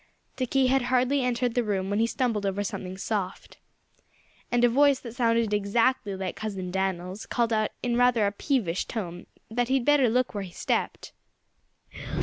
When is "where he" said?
10.33-10.51